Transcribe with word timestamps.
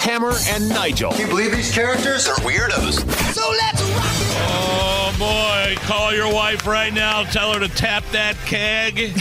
Hammer 0.00 0.32
and 0.48 0.66
Nigel. 0.70 1.12
Can 1.12 1.20
you 1.20 1.26
believe 1.26 1.52
these 1.52 1.70
characters 1.70 2.26
are 2.26 2.36
weirdos? 2.36 3.00
So 3.34 3.50
let's 3.50 3.82
rock 3.82 4.16
it. 4.16 4.36
Oh 4.52 5.14
boy, 5.18 5.76
call 5.82 6.14
your 6.14 6.32
wife 6.32 6.66
right 6.66 6.92
now. 6.92 7.24
Tell 7.24 7.52
her 7.52 7.60
to 7.60 7.68
tap 7.68 8.04
that 8.12 8.34
keg. 8.46 9.14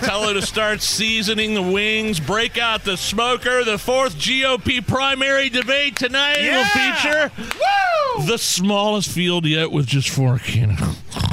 Tell 0.06 0.28
her 0.28 0.34
to 0.34 0.42
start 0.42 0.80
seasoning 0.80 1.54
the 1.54 1.62
wings. 1.62 2.20
Break 2.20 2.56
out 2.56 2.84
the 2.84 2.96
smoker. 2.96 3.64
The 3.64 3.76
fourth 3.76 4.14
GOP 4.14 4.86
primary 4.86 5.48
debate 5.48 5.96
tonight 5.96 6.38
will 6.40 6.64
feature 6.66 7.32
Woo! 7.36 8.26
the 8.26 8.38
smallest 8.38 9.10
field 9.10 9.44
yet 9.44 9.72
with 9.72 9.86
just 9.86 10.08
four 10.08 10.38
candidates. 10.38 11.23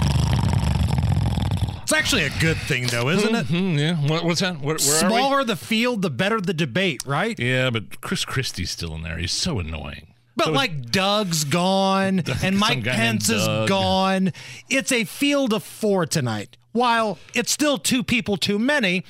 Actually 2.02 2.24
a 2.24 2.32
good 2.40 2.58
thing, 2.58 2.88
though, 2.88 3.10
isn't 3.10 3.36
it? 3.36 3.46
Hmm, 3.46 3.78
yeah. 3.78 3.96
What, 4.08 4.26
what's 4.26 4.40
that? 4.40 4.60
Where 4.60 4.74
are 4.74 4.80
Smaller 4.80 5.44
the 5.44 5.56
field, 5.56 6.02
the 6.02 6.10
better 6.10 6.42
the 6.42 6.52
debate, 6.52 7.04
right? 7.06 7.40
Yeah, 7.40 7.70
but 7.70 8.02
Chris 8.02 8.26
Christie's 8.26 8.72
still 8.72 8.96
in 8.96 9.04
there. 9.04 9.20
He's 9.20 9.32
so 9.32 9.60
annoying. 9.60 10.16
But 10.36 10.46
So- 10.46 10.52
like 10.52 10.90
Doug's 10.90 11.44
gone 11.44 12.24
and 12.42 12.58
Mike 12.58 12.84
Pence 12.86 13.30
is 13.30 13.46
Doug. 13.46 13.70
gone. 13.70 14.34
It's 14.68 14.92
a 14.92 15.04
field 15.04 15.54
of 15.54 15.64
four 15.64 16.08
tonight. 16.08 16.58
While 16.72 17.20
it's 17.36 17.52
still 17.52 17.78
two 17.78 18.02
people 18.04 18.36
too 18.36 18.58
many, 18.58 19.04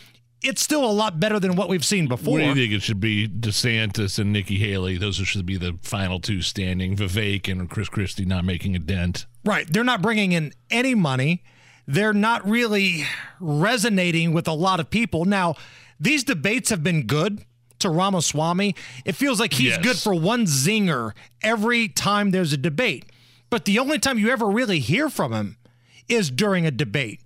it's 0.44 0.62
still 0.62 0.84
a 0.84 0.92
lot 0.92 1.18
better 1.18 1.40
than 1.40 1.56
what 1.56 1.70
we've 1.70 1.86
seen 1.86 2.10
before. 2.10 2.34
What 2.34 2.40
do 2.40 2.46
you 2.48 2.56
think 2.56 2.74
it 2.74 2.82
should 2.82 3.00
be? 3.00 3.26
DeSantis 3.30 4.20
and 4.20 4.34
Nikki 4.34 4.58
Haley. 4.58 4.98
Those 4.98 5.16
should 5.16 5.46
be 5.46 5.56
the 5.56 5.80
final 5.82 6.20
two 6.20 6.42
standing. 6.42 6.98
Vivek 6.98 7.50
and 7.50 7.70
Chris 7.70 7.88
Christie 7.88 8.26
not 8.26 8.44
making 8.44 8.76
a 8.76 8.80
dent. 8.80 9.28
Right. 9.46 9.66
They're 9.72 9.86
not 9.86 10.02
bringing 10.02 10.34
in 10.34 10.52
any 10.70 10.94
money. 10.94 11.42
They're 11.92 12.14
not 12.14 12.48
really 12.48 13.06
resonating 13.40 14.34
with 14.34 14.48
a 14.48 14.54
lot 14.54 14.80
of 14.80 14.90
people. 14.90 15.26
Now, 15.26 15.56
these 16.00 16.24
debates 16.24 16.70
have 16.70 16.84
been 16.84 17.06
good 17.06 17.44
to 17.80 17.90
Ramaswamy. 17.90 18.76
It 19.06 19.14
feels 19.16 19.40
like 19.40 19.54
he's 19.54 19.72
Yes. 19.74 19.84
good 19.84 19.98
for 19.98 20.14
one 20.14 20.46
zinger 20.46 21.12
every 21.42 21.88
time 21.88 22.32
there's 22.32 22.54
a 22.54 22.58
debate. 22.58 23.06
But 23.50 23.66
the 23.66 23.80
only 23.80 24.00
time 24.00 24.18
you 24.18 24.30
ever 24.30 24.48
really 24.48 24.80
hear 24.80 25.10
from 25.10 25.34
him 25.34 25.58
is 26.08 26.32
during 26.32 26.66
a 26.66 26.72
debate. 26.72 27.20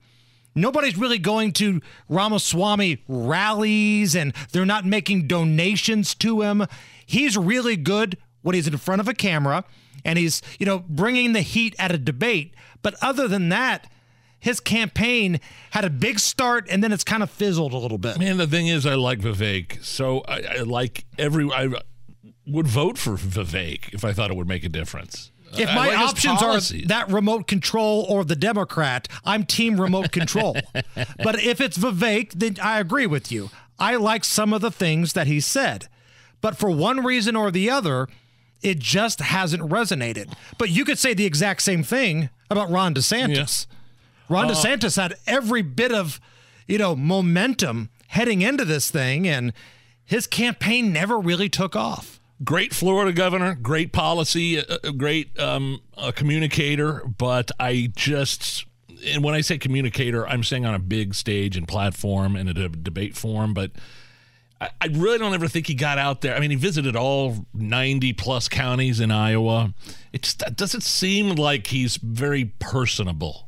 Nobody's 0.55 0.97
really 0.97 1.19
going 1.19 1.51
to 1.53 1.81
Ramaswamy 2.09 3.03
rallies 3.07 4.15
and 4.15 4.33
they're 4.51 4.65
not 4.65 4.85
making 4.85 5.27
donations 5.27 6.15
to 6.15 6.41
him. 6.41 6.65
He's 7.05 7.37
really 7.37 7.75
good 7.75 8.17
when 8.41 8.55
he's 8.55 8.67
in 8.67 8.77
front 8.77 9.01
of 9.01 9.07
a 9.07 9.13
camera 9.13 9.65
and 10.05 10.17
he's, 10.17 10.41
you 10.57 10.65
know, 10.65 10.79
bringing 10.79 11.33
the 11.33 11.41
heat 11.41 11.75
at 11.77 11.91
a 11.91 11.97
debate. 11.97 12.53
But 12.81 12.95
other 13.01 13.27
than 13.27 13.49
that, 13.49 13.87
his 14.39 14.59
campaign 14.59 15.39
had 15.71 15.85
a 15.85 15.89
big 15.89 16.19
start 16.19 16.67
and 16.69 16.83
then 16.83 16.91
it's 16.91 17.03
kind 17.03 17.23
of 17.23 17.29
fizzled 17.29 17.73
a 17.73 17.77
little 17.77 17.97
bit. 17.97 18.19
Man, 18.19 18.37
the 18.37 18.47
thing 18.47 18.67
is, 18.67 18.85
I 18.85 18.95
like 18.95 19.19
Vivek. 19.19 19.83
So 19.83 20.21
I, 20.27 20.41
I 20.41 20.61
like 20.61 21.05
every. 21.17 21.49
I 21.51 21.69
would 22.47 22.67
vote 22.67 22.97
for 22.97 23.13
Vivek 23.13 23.93
if 23.93 24.05
I 24.05 24.13
thought 24.13 24.29
it 24.29 24.37
would 24.37 24.47
make 24.47 24.63
a 24.63 24.69
difference. 24.69 25.31
If 25.57 25.69
my 25.69 25.87
like 25.87 25.97
options 25.99 26.41
are 26.41 26.59
that 26.87 27.09
remote 27.09 27.47
control 27.47 28.05
or 28.09 28.25
the 28.25 28.35
Democrat, 28.35 29.07
I'm 29.23 29.45
team 29.45 29.79
remote 29.79 30.11
control. 30.11 30.57
but 30.73 31.41
if 31.41 31.61
it's 31.61 31.77
Vivek, 31.77 32.33
then 32.33 32.57
I 32.61 32.79
agree 32.79 33.07
with 33.07 33.31
you. 33.31 33.49
I 33.79 33.95
like 33.95 34.23
some 34.23 34.53
of 34.53 34.61
the 34.61 34.71
things 34.71 35.13
that 35.13 35.27
he 35.27 35.39
said. 35.39 35.87
But 36.41 36.57
for 36.57 36.69
one 36.69 37.03
reason 37.03 37.35
or 37.35 37.51
the 37.51 37.69
other, 37.69 38.07
it 38.61 38.79
just 38.79 39.19
hasn't 39.19 39.63
resonated. 39.63 40.33
But 40.57 40.69
you 40.69 40.85
could 40.85 40.99
say 40.99 41.13
the 41.13 41.25
exact 41.25 41.61
same 41.61 41.83
thing 41.83 42.29
about 42.49 42.69
Ron 42.69 42.93
DeSantis. 42.93 43.67
Ron 44.29 44.49
uh-huh. 44.49 44.67
DeSantis 44.67 44.95
had 45.01 45.15
every 45.27 45.61
bit 45.61 45.91
of, 45.91 46.19
you 46.67 46.77
know, 46.77 46.95
momentum 46.95 47.89
heading 48.07 48.41
into 48.41 48.65
this 48.65 48.89
thing 48.89 49.27
and 49.27 49.53
his 50.03 50.27
campaign 50.27 50.93
never 50.93 51.19
really 51.19 51.49
took 51.49 51.75
off. 51.75 52.19
great 52.43 52.73
Florida 52.73 53.11
governor, 53.11 53.55
great 53.55 53.91
policy, 53.91 54.57
a, 54.57 54.65
a 54.83 54.91
great 54.91 55.37
um, 55.39 55.81
a 55.97 56.13
communicator, 56.13 57.01
but 57.17 57.51
I 57.59 57.91
just 57.95 58.65
and 59.05 59.23
when 59.23 59.35
I 59.35 59.41
say 59.41 59.57
communicator, 59.57 60.27
I'm 60.27 60.43
saying 60.43 60.65
on 60.65 60.73
a 60.73 60.79
big 60.79 61.13
stage 61.13 61.57
and 61.57 61.67
platform 61.67 62.35
and 62.35 62.49
a 62.49 62.53
de- 62.53 62.69
debate 62.69 63.15
forum, 63.15 63.53
but 63.53 63.71
I, 64.59 64.69
I 64.81 64.87
really 64.87 65.17
don't 65.17 65.33
ever 65.33 65.47
think 65.47 65.67
he 65.67 65.75
got 65.75 65.97
out 65.97 66.21
there. 66.21 66.35
I 66.35 66.39
mean, 66.39 66.51
he 66.51 66.55
visited 66.55 66.95
all 66.95 67.45
90 67.53 68.13
plus 68.13 68.47
counties 68.47 68.99
in 68.99 69.11
Iowa. 69.11 69.73
It 70.13 70.23
just 70.23 70.41
it 70.43 70.55
doesn't 70.55 70.83
seem 70.83 71.35
like 71.35 71.67
he's 71.67 71.97
very 71.97 72.45
personable 72.59 73.44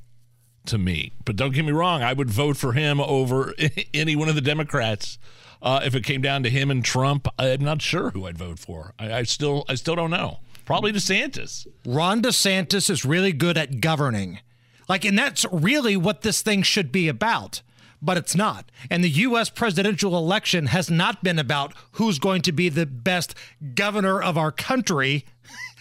to 0.67 0.77
me. 0.77 1.11
But 1.25 1.35
don't 1.35 1.53
get 1.53 1.65
me 1.65 1.71
wrong, 1.71 2.03
I 2.03 2.13
would 2.13 2.29
vote 2.29 2.57
for 2.57 2.73
him 2.73 2.99
over 2.99 3.53
any 3.93 4.15
one 4.15 4.29
of 4.29 4.35
the 4.35 4.41
Democrats. 4.41 5.17
Uh, 5.61 5.81
if 5.83 5.95
it 5.95 6.03
came 6.03 6.21
down 6.21 6.43
to 6.43 6.49
him 6.49 6.69
and 6.69 6.85
Trump, 6.85 7.27
I'm 7.39 7.63
not 7.63 7.81
sure 7.81 8.11
who 8.11 8.27
I'd 8.27 8.37
vote 8.37 8.59
for. 8.59 8.93
I, 8.99 9.13
I 9.13 9.23
still, 9.23 9.65
I 9.67 9.75
still 9.75 9.95
don't 9.95 10.11
know. 10.11 10.39
Probably 10.65 10.91
DeSantis. 10.91 11.65
Ron 11.85 12.21
DeSantis 12.21 12.89
is 12.89 13.05
really 13.05 13.31
good 13.31 13.57
at 13.57 13.81
governing. 13.81 14.39
Like, 14.87 15.03
and 15.05 15.17
that's 15.17 15.45
really 15.51 15.97
what 15.97 16.21
this 16.21 16.41
thing 16.41 16.61
should 16.61 16.91
be 16.91 17.07
about. 17.07 17.61
But 18.01 18.17
it's 18.17 18.35
not. 18.35 18.71
And 18.91 19.03
the 19.03 19.09
U.S. 19.09 19.49
presidential 19.49 20.15
election 20.15 20.67
has 20.67 20.91
not 20.91 21.23
been 21.23 21.39
about 21.39 21.73
who's 21.93 22.19
going 22.19 22.43
to 22.43 22.51
be 22.51 22.69
the 22.69 22.85
best 22.85 23.33
governor 23.73 24.21
of 24.21 24.37
our 24.37 24.51
country 24.51 25.25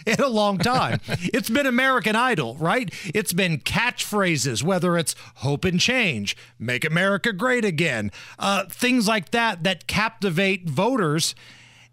in 0.07 0.19
a 0.21 0.27
long 0.27 0.57
time. 0.57 0.99
it's 1.07 1.49
been 1.49 1.65
American 1.65 2.15
Idol, 2.15 2.55
right? 2.55 2.93
It's 3.13 3.33
been 3.33 3.59
catchphrases, 3.59 4.63
whether 4.63 4.97
it's 4.97 5.15
hope 5.35 5.65
and 5.65 5.79
change, 5.79 6.37
make 6.57 6.85
America 6.85 7.33
great 7.33 7.65
again, 7.65 8.11
uh, 8.39 8.65
things 8.65 9.07
like 9.07 9.31
that 9.31 9.63
that 9.63 9.87
captivate 9.87 10.69
voters. 10.69 11.35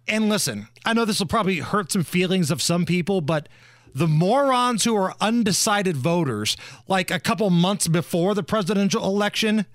And 0.06 0.28
listen, 0.28 0.68
I 0.84 0.92
know 0.92 1.04
this 1.04 1.18
will 1.18 1.26
probably 1.26 1.58
hurt 1.58 1.92
some 1.92 2.04
feelings 2.04 2.50
of 2.50 2.62
some 2.62 2.84
people, 2.84 3.20
but 3.20 3.48
the 3.94 4.08
morons 4.08 4.84
who 4.84 4.96
are 4.96 5.14
undecided 5.20 5.96
voters, 5.96 6.56
like 6.88 7.10
a 7.10 7.20
couple 7.20 7.48
months 7.48 7.86
before 7.86 8.34
the 8.34 8.42
presidential 8.42 9.04
election, 9.04 9.66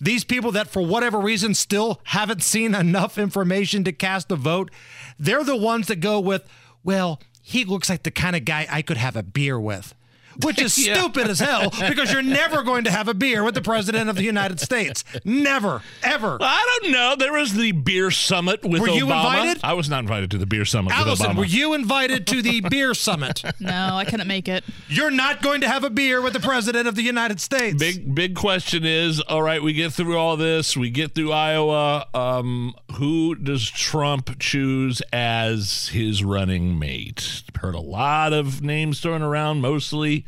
these 0.00 0.24
people 0.24 0.52
that 0.52 0.68
for 0.68 0.82
whatever 0.82 1.18
reason 1.18 1.54
still 1.54 2.00
haven't 2.04 2.42
seen 2.42 2.74
enough 2.74 3.18
information 3.18 3.84
to 3.84 3.92
cast 3.92 4.32
a 4.32 4.36
vote, 4.36 4.70
they're 5.18 5.44
the 5.44 5.56
ones 5.56 5.86
that 5.86 6.00
go 6.00 6.18
with, 6.18 6.48
well, 6.82 7.20
he 7.48 7.64
looks 7.64 7.88
like 7.88 8.02
the 8.02 8.10
kind 8.10 8.36
of 8.36 8.44
guy 8.44 8.66
I 8.70 8.82
could 8.82 8.98
have 8.98 9.16
a 9.16 9.22
beer 9.22 9.58
with. 9.58 9.94
Which 10.44 10.60
is 10.60 10.78
Yeah. 10.86 10.94
stupid 11.00 11.28
as 11.28 11.38
hell 11.40 11.70
because 11.88 12.12
you're 12.12 12.22
never 12.22 12.62
going 12.62 12.84
to 12.84 12.90
have 12.90 13.08
a 13.08 13.14
beer 13.14 13.42
with 13.44 13.54
the 13.54 13.60
president 13.62 14.08
of 14.08 14.16
the 14.16 14.22
United 14.22 14.60
States. 14.60 15.02
Never, 15.24 15.82
ever. 16.02 16.38
I 16.40 16.78
don't 16.82 16.92
know. 16.92 17.16
There 17.18 17.32
was 17.32 17.54
the 17.54 17.72
beer 17.72 18.10
summit 18.10 18.64
with 18.64 18.80
Were 18.82 18.88
Obama. 18.88 18.96
you 18.96 19.04
invited? 19.04 19.60
I 19.64 19.72
was 19.74 19.88
not 19.88 20.00
invited 20.00 20.30
to 20.32 20.38
the 20.38 20.46
beer 20.46 20.64
summit 20.64 20.86
with 20.96 21.06
Allison, 21.06 21.26
Obama. 21.32 21.36
were 21.38 21.44
you 21.44 21.74
invited 21.74 22.26
to 22.28 22.42
the 22.42 22.60
beer 22.62 22.94
summit? 22.94 23.42
No, 23.60 23.96
I 23.96 24.04
couldn't 24.04 24.28
make 24.28 24.48
it. 24.48 24.62
You're 24.88 25.10
not 25.10 25.42
going 25.42 25.60
to 25.62 25.68
have 25.68 25.82
a 25.84 25.90
beer 25.90 26.22
with 26.22 26.32
the 26.32 26.40
president 26.40 26.86
of 26.86 26.94
the 26.94 27.02
United 27.02 27.40
States. 27.40 27.76
Big 27.76 28.14
big 28.14 28.34
question 28.36 28.84
is, 28.86 29.20
all 29.20 29.42
right, 29.42 29.62
we 29.62 29.72
get 29.72 29.92
through 29.92 30.16
all 30.16 30.36
this, 30.36 30.76
we 30.76 30.90
get 30.90 31.14
through 31.14 31.32
Iowa. 31.32 32.06
Um, 32.14 32.74
who 32.94 33.34
does 33.34 33.68
Trump 33.68 34.38
choose 34.38 35.02
as 35.12 35.88
his 35.88 36.22
running 36.24 36.78
mate? 36.78 37.42
Heard 37.60 37.74
a 37.74 37.80
lot 37.80 38.32
of 38.32 38.62
names 38.62 39.00
thrown 39.00 39.22
around, 39.22 39.60
mostly 39.60 40.24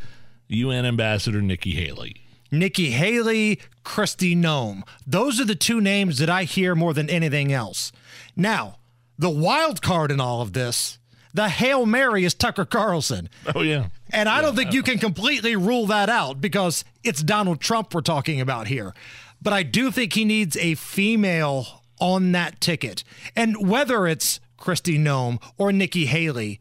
UN 0.49 0.85
Ambassador 0.85 1.41
Nikki 1.41 1.73
Haley. 1.73 2.17
Nikki 2.51 2.91
Haley, 2.91 3.61
Kristi 3.85 4.37
Noem. 4.37 4.83
Those 5.07 5.41
are 5.41 5.45
the 5.45 5.55
two 5.55 5.81
names 5.81 6.19
that 6.19 6.29
I 6.29 6.45
hear 6.45 6.75
more 6.75 6.93
than 6.93 7.09
anything 7.09 7.53
else. 7.53 7.93
Now, 8.35 8.79
the 9.19 9.31
wild 9.31 9.83
card 9.83 10.11
in 10.11 10.21
all 10.21 10.41
of 10.43 10.53
this, 10.53 10.99
the 11.33 11.49
Hail 11.49 11.87
Mary 11.87 12.25
is 12.25 12.35
Tucker 12.35 12.65
Carlson. 12.65 13.29
Oh 13.55 13.61
yeah, 13.63 13.87
And 14.11 14.29
I 14.29 14.41
don't 14.43 14.57
think 14.57 14.73
you 14.73 14.83
can 14.83 14.99
completely 14.99 15.55
rule 15.55 15.87
that 15.87 16.09
out 16.09 16.41
because 16.41 16.85
it's 17.05 17.23
Donald 17.23 17.61
Trump 17.61 17.95
we're 17.95 18.01
talking 18.01 18.41
about 18.41 18.67
here. 18.67 18.93
But 19.41 19.53
I 19.53 19.63
do 19.63 19.93
think 19.93 20.15
he 20.15 20.25
needs 20.25 20.57
a 20.57 20.75
female 20.75 21.85
on 22.01 22.33
that 22.33 22.61
ticket. 22.61 23.05
And 23.37 23.69
whether 23.69 24.07
it's 24.09 24.41
Kristi 24.59 24.99
Noem 24.99 25.41
or 25.57 25.73
Nikki 25.73 26.07
Haley, 26.07 26.61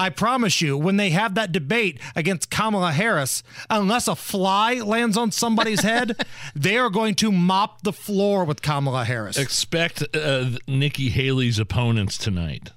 I 0.00 0.08
promise 0.08 0.62
you, 0.62 0.78
when 0.78 0.96
they 0.96 1.10
have 1.10 1.34
that 1.34 1.52
debate 1.52 2.00
against 2.16 2.50
Kamala 2.50 2.90
Harris, 2.90 3.42
unless 3.68 4.08
a 4.08 4.16
fly 4.16 4.76
lands 4.76 5.18
on 5.18 5.30
somebody's 5.30 5.82
head, 5.82 6.16
they 6.54 6.78
are 6.78 6.88
going 6.88 7.14
to 7.16 7.30
mop 7.30 7.82
the 7.82 7.92
floor 7.92 8.46
with 8.46 8.62
Kamala 8.62 9.04
Harris. 9.04 9.36
expect 9.36 10.02
uh, 10.16 10.52
Nikki 10.66 11.10
Haley's 11.10 11.58
opponents 11.58 12.16
tonight 12.16 12.70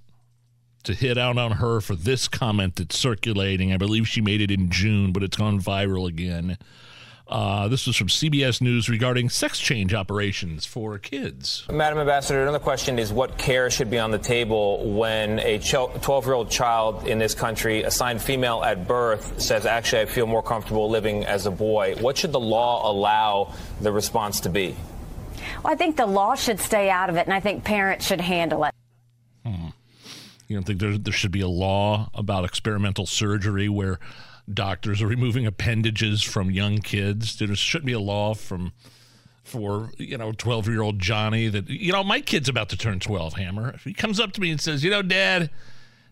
to 0.83 0.93
hit 0.93 1.17
out 1.17 1.37
on 1.37 1.53
her 1.53 1.79
for 1.79 1.95
this 1.95 2.27
comment 2.27 2.75
that's 2.75 2.99
circulating. 2.99 3.71
I 3.71 3.77
believe 3.77 4.05
she 4.05 4.19
made 4.19 4.41
it 4.41 4.51
in 4.51 4.69
June, 4.69 5.13
but 5.13 5.23
it's 5.23 5.37
gone 5.37 5.61
viral 5.61 6.09
again. 6.09 6.57
Uh, 7.27 7.67
this 7.69 7.87
was 7.87 7.95
from 7.95 8.07
CBS 8.07 8.61
News 8.61 8.89
regarding 8.89 9.29
sex 9.29 9.57
change 9.57 9.93
operations 9.93 10.65
for 10.65 10.99
kids. 10.99 11.65
Madam 11.71 11.99
Ambassador, 11.99 12.41
another 12.41 12.59
question 12.59 12.99
is 12.99 13.13
what 13.13 13.37
care 13.37 13.69
should 13.69 13.89
be 13.89 13.97
on 13.97 14.11
the 14.11 14.19
table 14.19 14.93
when 14.93 15.39
a 15.39 15.57
12 15.57 16.25
year 16.25 16.33
old 16.33 16.51
child 16.51 17.07
in 17.07 17.19
this 17.19 17.33
country, 17.33 17.83
assigned 17.83 18.21
female 18.21 18.61
at 18.63 18.87
birth, 18.87 19.39
says, 19.41 19.65
Actually, 19.65 20.01
I 20.01 20.05
feel 20.05 20.27
more 20.27 20.43
comfortable 20.43 20.89
living 20.89 21.25
as 21.25 21.45
a 21.45 21.51
boy? 21.51 21.95
What 22.01 22.17
should 22.17 22.33
the 22.33 22.39
law 22.39 22.91
allow 22.91 23.53
the 23.79 23.91
response 23.91 24.41
to 24.41 24.49
be? 24.49 24.75
Well, 25.63 25.73
I 25.73 25.75
think 25.75 25.95
the 25.95 26.05
law 26.05 26.35
should 26.35 26.59
stay 26.59 26.89
out 26.89 27.09
of 27.09 27.15
it, 27.15 27.25
and 27.25 27.33
I 27.33 27.39
think 27.39 27.63
parents 27.63 28.05
should 28.05 28.21
handle 28.21 28.65
it. 28.65 28.73
You 30.53 30.57
don't 30.57 30.65
think 30.65 30.79
there 30.79 30.97
there 30.99 31.13
should 31.13 31.31
be 31.31 31.41
a 31.41 31.47
law 31.47 32.09
about 32.13 32.45
experimental 32.45 33.07
surgery 33.07 33.69
where 33.69 33.99
doctors 34.51 35.01
are 35.01 35.07
removing 35.07 35.45
appendages 35.45 36.23
from 36.23 36.51
young 36.51 36.79
kids? 36.79 37.37
There 37.37 37.53
shouldn't 37.55 37.85
be 37.85 37.93
a 37.93 37.99
law 37.99 38.33
from 38.33 38.73
for 39.43 39.91
you 39.97 40.17
know 40.17 40.31
12 40.31 40.67
year 40.67 40.81
old 40.81 40.99
Johnny 40.99 41.47
that 41.49 41.69
you 41.69 41.91
know 41.91 42.03
my 42.03 42.21
kid's 42.21 42.49
about 42.49 42.69
to 42.69 42.77
turn 42.77 42.99
12. 42.99 43.33
Hammer. 43.33 43.75
He 43.83 43.93
comes 43.93 44.19
up 44.19 44.31
to 44.33 44.41
me 44.41 44.51
and 44.51 44.59
says, 44.59 44.83
you 44.83 44.89
know, 44.89 45.01
Dad. 45.01 45.49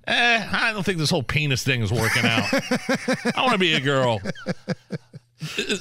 Eh, 0.07 0.49
I 0.51 0.73
don't 0.73 0.83
think 0.83 0.97
this 0.97 1.11
whole 1.11 1.21
penis 1.21 1.63
thing 1.63 1.83
is 1.83 1.91
working 1.91 2.25
out. 2.25 2.51
I 2.51 3.41
want 3.43 3.51
to 3.51 3.59
be 3.59 3.75
a 3.75 3.79
girl 3.79 4.19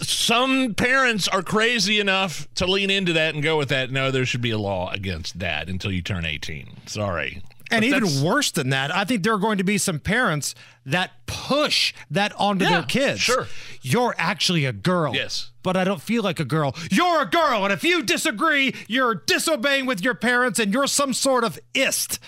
some 0.03 0.75
parents 0.75 1.29
are 1.29 1.43
crazy 1.43 2.01
enough 2.01 2.49
to 2.55 2.67
lean 2.67 2.91
into 2.91 3.13
that 3.15 3.35
and 3.35 3.43
go 3.43 3.59
with 3.59 3.69
that. 3.69 3.91
No, 3.91 4.11
there 4.11 4.25
should 4.25 4.41
be 4.41 4.51
a 4.51 4.59
law 4.59 4.91
against 4.91 5.39
that 5.39 5.69
until 5.69 5.93
you 5.93 6.03
turn 6.03 6.25
18. 6.25 6.87
Sorry. 6.87 7.43
And 7.71 7.83
but 7.89 8.03
even 8.03 8.25
worse 8.25 8.51
than 8.51 8.71
that, 8.71 8.95
I 8.95 9.05
think 9.05 9.23
there 9.23 9.35
are 9.35 9.39
going 9.39 9.59
to 9.59 9.65
be 9.65 9.79
some 9.79 9.99
parents 9.99 10.55
that 10.85 11.13
push 11.27 11.95
that 12.11 12.33
onto 12.37 12.65
yeah, 12.65 12.73
their 12.73 12.83
kids. 12.83 13.21
Sure. 13.21 13.47
You're 13.83 14.15
actually 14.19 14.65
a 14.65 14.73
girl. 14.73 15.15
Yes. 15.15 15.51
But 15.63 15.77
I 15.77 15.85
don't 15.85 16.01
feel 16.01 16.23
like 16.23 16.41
a 16.41 16.45
girl. 16.45 16.75
You're 16.91 17.23
a 17.23 17.27
girl. 17.27 17.65
And 17.65 17.73
if 17.73 17.85
you 17.85 18.03
disagree, 18.03 18.75
you're 18.89 19.15
disobeying 19.15 19.87
with 19.87 20.03
your 20.03 20.15
parents 20.15 20.59
and 20.59 20.73
you're 20.73 20.87
some 20.87 21.13
sort 21.13 21.45
of 21.45 21.59
ist 21.75 22.19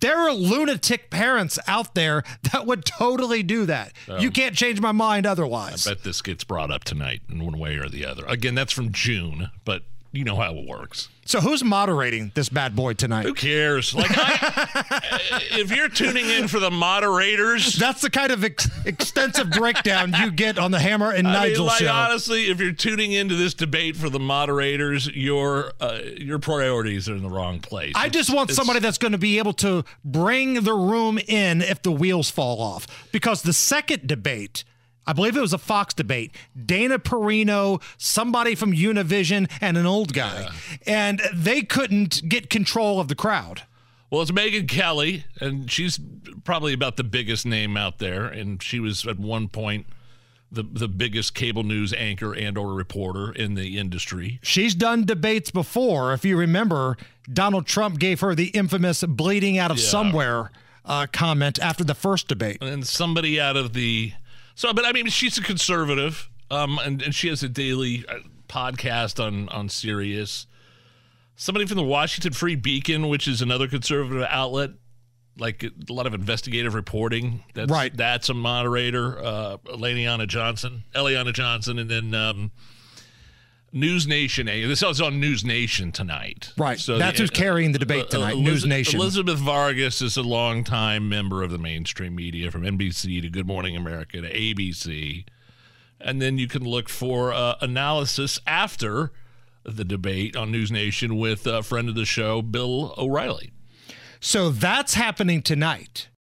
there 0.00 0.18
are 0.18 0.32
lunatic 0.32 1.10
parents 1.10 1.58
out 1.66 1.94
there 1.94 2.22
that 2.52 2.66
would 2.66 2.84
totally 2.84 3.42
do 3.42 3.66
that. 3.66 3.92
Um, 4.08 4.20
you 4.20 4.30
can't 4.30 4.54
change 4.54 4.80
my 4.80 4.92
mind 4.92 5.26
otherwise. 5.26 5.86
I 5.86 5.94
bet 5.94 6.04
this 6.04 6.22
gets 6.22 6.44
brought 6.44 6.70
up 6.70 6.84
tonight 6.84 7.22
in 7.30 7.44
one 7.44 7.58
way 7.58 7.76
or 7.76 7.88
the 7.88 8.04
other. 8.04 8.24
Again, 8.26 8.54
that's 8.54 8.72
from 8.72 8.92
June, 8.92 9.50
but 9.64 9.82
you 10.12 10.24
know 10.24 10.36
how 10.36 10.54
it 10.54 10.66
works. 10.66 11.08
So 11.26 11.40
who's 11.40 11.64
moderating 11.64 12.30
this 12.34 12.48
bad 12.48 12.76
boy 12.76 12.92
tonight? 12.94 13.26
Who 13.26 13.34
cares? 13.34 13.94
Like, 13.94 14.12
I, 14.12 15.02
if 15.52 15.74
you're 15.74 15.88
tuning 15.88 16.30
in 16.30 16.46
for 16.46 16.60
the 16.60 16.70
moderators, 16.70 17.74
that's 17.74 18.00
the 18.00 18.10
kind 18.10 18.30
of 18.30 18.44
ex- 18.44 18.68
extensive 18.84 19.50
breakdown 19.50 20.14
you 20.20 20.30
get 20.30 20.56
on 20.58 20.70
the 20.70 20.78
Hammer 20.78 21.10
and 21.10 21.26
I 21.26 21.32
Nigel 21.32 21.64
mean, 21.64 21.66
like, 21.66 21.78
show. 21.78 21.92
Honestly, 21.92 22.48
if 22.48 22.60
you're 22.60 22.72
tuning 22.72 23.12
into 23.12 23.34
this 23.34 23.54
debate 23.54 23.96
for 23.96 24.08
the 24.08 24.20
moderators, 24.20 25.08
your 25.08 25.72
uh, 25.80 25.98
your 26.16 26.38
priorities 26.38 27.08
are 27.08 27.16
in 27.16 27.22
the 27.22 27.30
wrong 27.30 27.58
place. 27.58 27.94
I 27.96 28.08
just 28.08 28.32
want 28.32 28.52
somebody 28.52 28.78
that's 28.78 28.98
going 28.98 29.12
to 29.12 29.18
be 29.18 29.38
able 29.38 29.54
to 29.54 29.84
bring 30.04 30.62
the 30.62 30.74
room 30.74 31.18
in 31.18 31.60
if 31.60 31.82
the 31.82 31.92
wheels 31.92 32.30
fall 32.30 32.60
off, 32.60 32.86
because 33.10 33.42
the 33.42 33.52
second 33.52 34.06
debate 34.06 34.62
I 35.06 35.12
believe 35.12 35.36
it 35.36 35.40
was 35.40 35.52
a 35.52 35.58
Fox 35.58 35.94
debate. 35.94 36.34
Dana 36.64 36.98
Perino, 36.98 37.82
somebody 37.96 38.54
from 38.54 38.72
Univision, 38.72 39.50
and 39.60 39.76
an 39.76 39.86
old 39.86 40.12
guy. 40.12 40.42
Yeah. 40.42 40.50
And 40.86 41.22
they 41.32 41.62
couldn't 41.62 42.28
get 42.28 42.50
control 42.50 43.00
of 43.00 43.08
the 43.08 43.14
crowd. 43.14 43.62
Well, 44.10 44.22
it's 44.22 44.30
Megyn 44.30 44.68
Kelly, 44.68 45.24
and 45.40 45.70
she's 45.70 45.98
probably 46.44 46.72
about 46.72 46.96
the 46.96 47.04
biggest 47.04 47.44
name 47.44 47.76
out 47.76 47.98
there. 47.98 48.26
And 48.26 48.62
she 48.62 48.80
was 48.80 49.06
at 49.06 49.18
one 49.18 49.48
point 49.48 49.86
the 50.50 50.62
the 50.62 50.88
biggest 50.88 51.34
cable 51.34 51.64
news 51.64 51.92
anchor 51.92 52.32
and 52.32 52.56
or 52.56 52.72
reporter 52.72 53.32
in 53.32 53.54
the 53.54 53.78
industry. 53.78 54.38
She's 54.42 54.74
done 54.74 55.04
debates 55.04 55.50
before. 55.50 56.12
If 56.12 56.24
you 56.24 56.36
remember, 56.36 56.96
Donald 57.32 57.66
Trump 57.66 57.98
gave 57.98 58.20
her 58.20 58.34
the 58.34 58.48
infamous 58.48 59.02
bleeding 59.02 59.58
out 59.58 59.70
of 59.70 59.78
yeah. 59.78 59.84
somewhere 59.84 60.50
uh, 60.84 61.06
comment 61.12 61.58
after 61.58 61.84
the 61.84 61.94
first 61.94 62.28
debate. 62.28 62.58
And 62.60 62.86
somebody 62.86 63.40
out 63.40 63.56
of 63.56 63.72
the 63.72 64.12
so, 64.56 64.72
but 64.72 64.84
I 64.84 64.92
mean, 64.92 65.06
she's 65.06 65.38
a 65.38 65.42
conservative, 65.42 66.28
um, 66.50 66.80
and, 66.82 67.00
and 67.00 67.14
she 67.14 67.28
has 67.28 67.44
a 67.44 67.48
daily 67.48 68.04
uh, 68.08 68.18
podcast 68.48 69.24
on 69.24 69.48
on 69.50 69.68
Sirius. 69.68 70.46
Somebody 71.36 71.66
from 71.66 71.76
the 71.76 71.84
Washington 71.84 72.32
Free 72.32 72.56
Beacon, 72.56 73.08
which 73.08 73.28
is 73.28 73.42
another 73.42 73.68
conservative 73.68 74.26
outlet, 74.28 74.70
like 75.38 75.62
a 75.62 75.92
lot 75.92 76.06
of 76.06 76.14
investigative 76.14 76.74
reporting. 76.74 77.44
That's, 77.54 77.70
right. 77.70 77.94
That's 77.94 78.30
a 78.30 78.34
moderator, 78.34 79.18
uh, 79.18 79.56
Eliana 79.66 80.26
Johnson, 80.26 80.84
Eliana 80.94 81.34
Johnson, 81.34 81.78
and 81.78 81.90
then 81.90 82.14
um, 82.14 82.50
News 83.72 84.06
Nation. 84.06 84.46
This 84.46 84.82
is 84.82 85.00
on 85.00 85.20
News 85.20 85.44
Nation 85.44 85.92
tonight. 85.92 86.52
Right. 86.56 86.78
So 86.78 86.98
that's 86.98 87.18
the, 87.18 87.24
who's 87.24 87.30
carrying 87.30 87.72
the 87.72 87.78
debate 87.78 88.06
uh, 88.06 88.08
tonight. 88.08 88.34
Uh, 88.34 88.40
News 88.40 88.64
Nation. 88.64 89.00
Elizabeth 89.00 89.38
Vargas 89.38 90.00
is 90.00 90.16
a 90.16 90.22
longtime 90.22 91.08
member 91.08 91.42
of 91.42 91.50
the 91.50 91.58
mainstream 91.58 92.14
media, 92.14 92.50
from 92.50 92.62
NBC 92.62 93.20
to 93.22 93.28
Good 93.28 93.46
Morning 93.46 93.76
America 93.76 94.20
to 94.20 94.32
ABC, 94.32 95.24
and 96.00 96.22
then 96.22 96.38
you 96.38 96.48
can 96.48 96.64
look 96.64 96.88
for 96.88 97.32
uh, 97.32 97.56
analysis 97.60 98.40
after 98.46 99.12
the 99.64 99.84
debate 99.84 100.36
on 100.36 100.50
News 100.50 100.70
Nation 100.70 101.16
with 101.16 101.46
a 101.46 101.62
friend 101.62 101.88
of 101.88 101.94
the 101.94 102.04
show, 102.04 102.40
Bill 102.42 102.94
O'Reilly. 102.96 103.52
So 104.20 104.50
that's 104.50 104.94
happening 104.94 105.42
tonight. 105.42 106.08